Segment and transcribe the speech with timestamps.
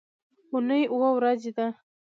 [0.53, 1.67] اونۍ اووه ورځې ده